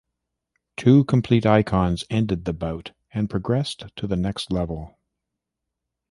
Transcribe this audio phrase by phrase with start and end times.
[0.77, 4.97] Two complete icons ended the bout and progressed to the next level.